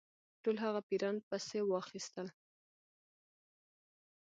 [0.43, 2.27] ټول هغه پیران پسي واخیستل.